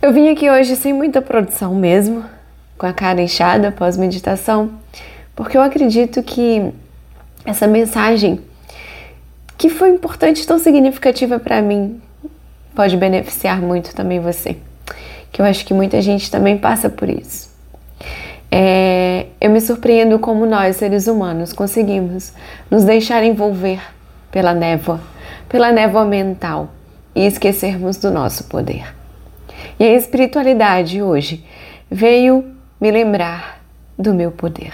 Eu 0.00 0.12
vim 0.12 0.28
aqui 0.28 0.48
hoje 0.48 0.76
sem 0.76 0.92
muita 0.92 1.20
produção 1.20 1.74
mesmo, 1.74 2.24
com 2.78 2.86
a 2.86 2.92
cara 2.92 3.20
inchada 3.20 3.66
após 3.66 3.96
meditação, 3.96 4.70
porque 5.34 5.56
eu 5.56 5.60
acredito 5.60 6.22
que 6.22 6.72
essa 7.44 7.66
mensagem 7.66 8.40
que 9.56 9.68
foi 9.68 9.90
importante, 9.90 10.46
tão 10.46 10.56
significativa 10.56 11.40
para 11.40 11.60
mim, 11.60 12.00
pode 12.76 12.96
beneficiar 12.96 13.60
muito 13.60 13.92
também 13.92 14.20
você. 14.20 14.56
Que 15.32 15.42
eu 15.42 15.44
acho 15.44 15.66
que 15.66 15.74
muita 15.74 16.00
gente 16.00 16.30
também 16.30 16.56
passa 16.56 16.88
por 16.88 17.08
isso. 17.08 17.50
É, 18.52 19.26
eu 19.40 19.50
me 19.50 19.60
surpreendo 19.60 20.16
como 20.20 20.46
nós, 20.46 20.76
seres 20.76 21.08
humanos, 21.08 21.52
conseguimos 21.52 22.32
nos 22.70 22.84
deixar 22.84 23.24
envolver 23.24 23.80
pela 24.30 24.54
névoa, 24.54 25.00
pela 25.48 25.72
névoa 25.72 26.04
mental 26.04 26.68
e 27.16 27.26
esquecermos 27.26 27.96
do 27.96 28.12
nosso 28.12 28.44
poder. 28.44 28.96
E 29.78 29.84
a 29.84 29.94
espiritualidade 29.94 31.00
hoje 31.02 31.44
veio 31.90 32.44
me 32.80 32.90
lembrar 32.90 33.60
do 33.98 34.12
meu 34.12 34.30
poder. 34.30 34.72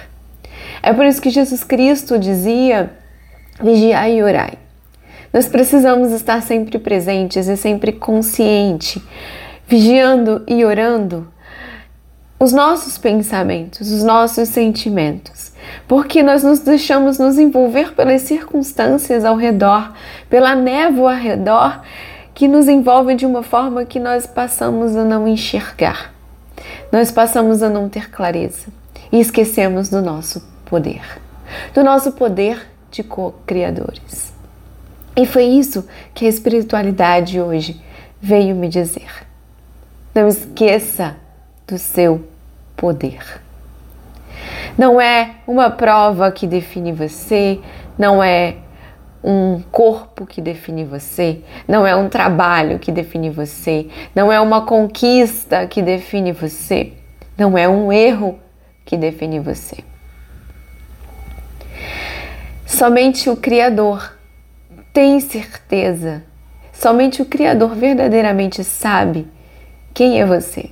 É 0.82 0.92
por 0.92 1.04
isso 1.04 1.20
que 1.20 1.30
Jesus 1.30 1.62
Cristo 1.62 2.18
dizia: 2.18 2.90
vigiai 3.62 4.16
e 4.16 4.22
orai. 4.22 4.54
Nós 5.32 5.48
precisamos 5.48 6.12
estar 6.12 6.42
sempre 6.42 6.78
presentes 6.78 7.48
e 7.48 7.56
sempre 7.56 7.92
consciente, 7.92 9.02
vigiando 9.66 10.44
e 10.46 10.64
orando 10.64 11.28
os 12.38 12.52
nossos 12.52 12.98
pensamentos, 12.98 13.90
os 13.90 14.02
nossos 14.04 14.48
sentimentos, 14.48 15.52
porque 15.88 16.22
nós 16.22 16.42
nos 16.42 16.60
deixamos 16.60 17.18
nos 17.18 17.38
envolver 17.38 17.94
pelas 17.94 18.22
circunstâncias 18.22 19.24
ao 19.24 19.36
redor, 19.36 19.92
pela 20.28 20.54
névoa 20.54 21.14
ao 21.14 21.20
redor 21.20 21.80
que 22.34 22.48
nos 22.48 22.68
envolve 22.68 23.14
de 23.14 23.24
uma 23.24 23.42
forma 23.42 23.84
que 23.84 24.00
nós 24.00 24.26
passamos 24.26 24.96
a 24.96 25.04
não 25.04 25.28
enxergar, 25.28 26.12
nós 26.90 27.10
passamos 27.10 27.62
a 27.62 27.70
não 27.70 27.88
ter 27.88 28.10
clareza 28.10 28.66
e 29.12 29.20
esquecemos 29.20 29.88
do 29.88 30.02
nosso 30.02 30.40
poder, 30.64 31.02
do 31.72 31.84
nosso 31.84 32.12
poder 32.12 32.66
de 32.90 33.02
co-criadores. 33.02 34.32
E 35.16 35.26
foi 35.26 35.44
isso 35.44 35.86
que 36.12 36.26
a 36.26 36.28
espiritualidade 36.28 37.40
hoje 37.40 37.80
veio 38.20 38.54
me 38.56 38.68
dizer. 38.68 39.26
Não 40.12 40.26
esqueça 40.26 41.16
do 41.66 41.78
seu 41.78 42.26
poder. 42.76 43.40
Não 44.76 45.00
é 45.00 45.36
uma 45.46 45.70
prova 45.70 46.32
que 46.32 46.46
define 46.46 46.92
você, 46.92 47.60
não 47.96 48.22
é 48.22 48.56
um 49.24 49.62
corpo 49.72 50.26
que 50.26 50.42
define 50.42 50.84
você, 50.84 51.40
não 51.66 51.86
é 51.86 51.96
um 51.96 52.10
trabalho 52.10 52.78
que 52.78 52.92
define 52.92 53.30
você, 53.30 53.88
não 54.14 54.30
é 54.30 54.38
uma 54.38 54.66
conquista 54.66 55.66
que 55.66 55.80
define 55.80 56.30
você, 56.30 56.92
não 57.36 57.56
é 57.56 57.66
um 57.66 57.90
erro 57.90 58.38
que 58.84 58.98
define 58.98 59.40
você. 59.40 59.78
Somente 62.66 63.30
o 63.30 63.36
Criador 63.36 64.14
tem 64.92 65.18
certeza. 65.20 66.22
Somente 66.72 67.22
o 67.22 67.24
Criador 67.24 67.74
verdadeiramente 67.74 68.62
sabe 68.62 69.26
quem 69.94 70.20
é 70.20 70.26
você, 70.26 70.70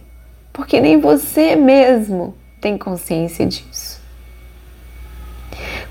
porque 0.52 0.78
nem 0.78 1.00
você 1.00 1.56
mesmo 1.56 2.34
tem 2.60 2.76
consciência 2.76 3.46
disso. 3.46 4.02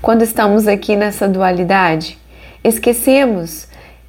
Quando 0.00 0.22
estamos 0.22 0.66
aqui 0.66 0.96
nessa 0.96 1.28
dualidade, 1.28 2.18
esquecemos 2.64 3.66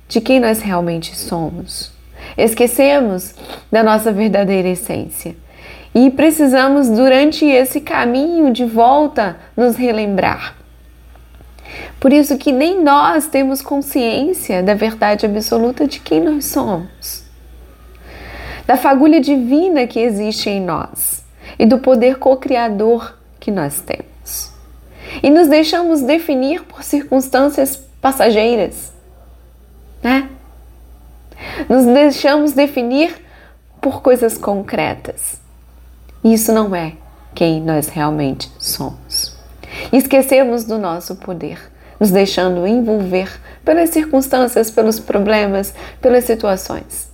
de 0.08 0.22
quem 0.22 0.40
nós 0.40 0.62
realmente 0.62 1.16
somos, 1.16 1.92
esquecemos 2.38 3.34
da 3.72 3.84
nossa 3.84 4.12
verdadeira 4.12 4.70
essência. 4.70 5.36
E 5.96 6.10
precisamos, 6.10 6.90
durante 6.90 7.46
esse 7.46 7.80
caminho 7.80 8.52
de 8.52 8.66
volta, 8.66 9.38
nos 9.56 9.76
relembrar. 9.76 10.56
Por 12.00 12.12
isso 12.12 12.38
que 12.38 12.52
nem 12.52 12.84
nós 12.84 13.28
temos 13.28 13.62
consciência 13.62 14.62
da 14.62 14.74
verdade 14.74 15.26
absoluta 15.26 15.88
de 15.88 16.00
quem 16.00 16.20
nós 16.20 16.46
somos, 16.46 17.24
da 18.66 18.76
fagulha 18.76 19.22
divina 19.22 19.88
que 19.88 20.00
existe 20.00 20.50
em 20.50 20.62
nós 20.62 21.24
e 21.58 21.66
do 21.66 21.78
poder 21.78 22.18
co-criador 22.18 23.18
que 23.40 23.52
nós 23.52 23.80
temos. 23.82 24.52
E 25.22 25.30
nos 25.30 25.48
deixamos 25.48 26.02
definir 26.02 26.64
por 26.64 26.84
circunstâncias 26.84 27.80
passageiras, 28.04 28.92
né? 30.04 30.30
Nos 31.70 31.86
deixamos 31.86 32.52
definir 32.52 33.16
por 33.80 34.02
coisas 34.02 34.38
concretas. 34.38 35.40
Isso 36.22 36.52
não 36.52 36.76
é 36.76 36.94
quem 37.34 37.62
nós 37.62 37.88
realmente 37.88 38.52
somos. 38.60 39.38
Esquecemos 39.94 40.66
do 40.66 40.78
nosso 40.78 41.16
poder 41.16 41.72
nos 41.98 42.12
deixando 42.12 42.68
envolver 42.68 43.32
pelas 43.64 43.92
circunstâncias, 43.92 44.70
pelos 44.70 45.00
problemas, 45.00 45.74
pelas 46.02 46.26
situações. 46.26 47.10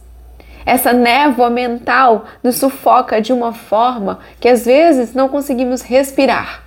Essa 0.65 0.91
névoa 0.91 1.51
mental 1.51 2.25
nos 2.43 2.55
sufoca 2.55 3.21
de 3.21 3.31
uma 3.31 3.53
forma 3.53 4.19
que 4.39 4.47
às 4.47 4.65
vezes 4.65 5.13
não 5.13 5.29
conseguimos 5.29 5.83
respirar. 5.83 6.63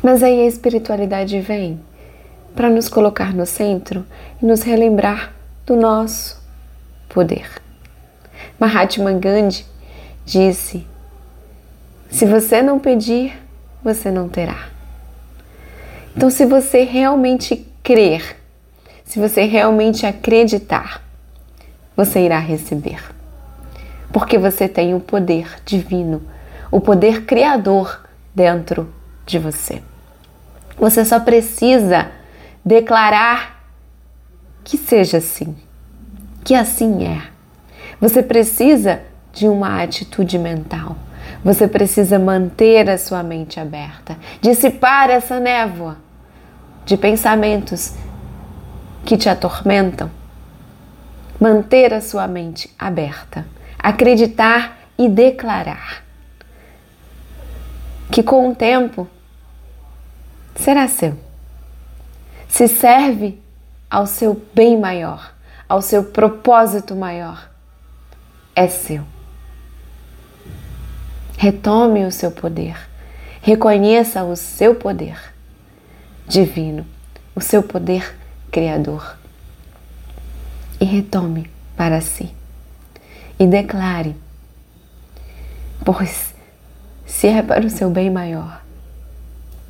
Mas 0.00 0.22
aí 0.22 0.42
a 0.42 0.46
espiritualidade 0.46 1.40
vem 1.40 1.80
para 2.54 2.70
nos 2.70 2.88
colocar 2.88 3.34
no 3.34 3.46
centro 3.46 4.04
e 4.40 4.46
nos 4.46 4.62
relembrar 4.62 5.32
do 5.66 5.76
nosso 5.76 6.40
poder. 7.08 7.48
Mahatma 8.58 9.12
Gandhi 9.12 9.64
disse: 10.24 10.86
Se 12.10 12.26
você 12.26 12.62
não 12.62 12.78
pedir, 12.78 13.32
você 13.82 14.10
não 14.10 14.28
terá. 14.28 14.68
Então, 16.16 16.30
se 16.30 16.46
você 16.46 16.84
realmente 16.84 17.66
crer, 17.82 18.36
se 19.04 19.18
você 19.18 19.44
realmente 19.44 20.06
acreditar, 20.06 21.02
você 21.96 22.20
irá 22.20 22.38
receber. 22.38 23.02
Porque 24.12 24.38
você 24.38 24.68
tem 24.68 24.94
o 24.94 25.00
poder 25.00 25.48
divino, 25.64 26.22
o 26.70 26.80
poder 26.80 27.24
criador 27.24 28.00
dentro 28.34 28.88
de 29.26 29.38
você. 29.38 29.82
Você 30.78 31.04
só 31.04 31.18
precisa 31.18 32.10
declarar 32.64 33.62
que 34.62 34.78
seja 34.78 35.18
assim, 35.18 35.54
que 36.42 36.54
assim 36.54 37.06
é. 37.06 37.22
Você 38.00 38.22
precisa 38.22 39.02
de 39.32 39.46
uma 39.48 39.82
atitude 39.82 40.38
mental. 40.38 40.96
Você 41.44 41.68
precisa 41.68 42.18
manter 42.18 42.88
a 42.88 42.96
sua 42.96 43.22
mente 43.22 43.60
aberta, 43.60 44.16
dissipar 44.40 45.10
essa 45.10 45.38
névoa 45.38 45.98
de 46.86 46.96
pensamentos 46.96 47.94
que 49.04 49.16
te 49.16 49.28
atormentam, 49.28 50.10
manter 51.38 51.92
a 51.92 52.00
sua 52.00 52.26
mente 52.26 52.74
aberta, 52.78 53.46
acreditar 53.78 54.78
e 54.96 55.08
declarar 55.08 56.02
que 58.10 58.22
com 58.22 58.50
o 58.50 58.54
tempo 58.54 59.08
será 60.54 60.88
seu. 60.88 61.23
Se 62.54 62.68
serve 62.68 63.42
ao 63.90 64.06
seu 64.06 64.40
bem 64.54 64.78
maior, 64.78 65.34
ao 65.68 65.82
seu 65.82 66.04
propósito 66.04 66.94
maior, 66.94 67.50
é 68.54 68.68
seu. 68.68 69.02
Retome 71.36 72.04
o 72.04 72.12
seu 72.12 72.30
poder, 72.30 72.76
reconheça 73.42 74.22
o 74.22 74.36
seu 74.36 74.76
poder 74.76 75.34
divino, 76.28 76.86
o 77.34 77.40
seu 77.40 77.60
poder 77.60 78.16
criador. 78.52 79.18
E 80.80 80.84
retome 80.84 81.50
para 81.76 82.00
si 82.00 82.32
e 83.36 83.48
declare: 83.48 84.14
Pois 85.84 86.32
se 87.04 87.26
é 87.26 87.42
para 87.42 87.66
o 87.66 87.70
seu 87.70 87.90
bem 87.90 88.10
maior, 88.10 88.62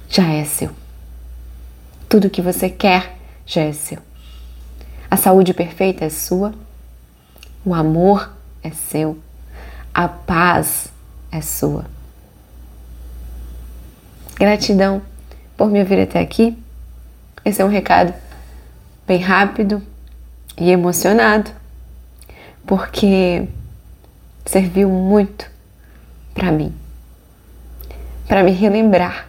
já 0.06 0.30
é 0.30 0.44
seu. 0.44 0.83
Tudo 2.08 2.30
que 2.30 2.42
você 2.42 2.68
quer 2.68 3.16
já 3.46 3.62
é 3.62 3.72
seu. 3.72 3.98
A 5.10 5.16
saúde 5.16 5.54
perfeita 5.54 6.04
é 6.04 6.10
sua, 6.10 6.52
o 7.64 7.72
amor 7.72 8.32
é 8.62 8.70
seu, 8.70 9.18
a 9.92 10.08
paz 10.08 10.88
é 11.30 11.40
sua. 11.40 11.86
Gratidão 14.36 15.00
por 15.56 15.70
me 15.70 15.78
ouvir 15.80 16.00
até 16.00 16.20
aqui. 16.20 16.58
Esse 17.44 17.62
é 17.62 17.64
um 17.64 17.68
recado 17.68 18.12
bem 19.06 19.20
rápido 19.20 19.82
e 20.58 20.70
emocionado, 20.70 21.50
porque 22.66 23.46
serviu 24.44 24.88
muito 24.88 25.50
para 26.34 26.50
mim, 26.50 26.74
para 28.26 28.42
me 28.42 28.50
relembrar 28.50 29.28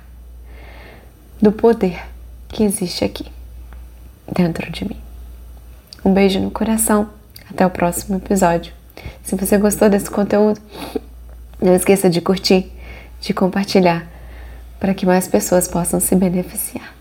do 1.42 1.52
poder 1.52 2.15
que 2.50 2.64
existe 2.64 3.04
aqui 3.04 3.26
dentro 4.32 4.72
de 4.72 4.86
mim. 4.86 4.98
Um 6.04 6.14
beijo 6.14 6.40
no 6.40 6.52
coração, 6.52 7.10
até 7.50 7.66
o 7.66 7.70
próximo 7.70 8.18
episódio. 8.18 8.74
Se 9.24 9.36
você 9.36 9.58
gostou 9.58 9.90
desse 9.90 10.10
conteúdo, 10.10 10.60
não 11.62 11.74
esqueça 11.74 12.10
de 12.10 12.22
curtir, 12.22 12.72
de 13.20 13.34
compartilhar, 13.34 14.08
para 14.80 14.94
que 14.94 15.06
mais 15.06 15.28
pessoas 15.28 15.68
possam 15.68 16.00
se 16.00 16.16
beneficiar. 16.16 16.95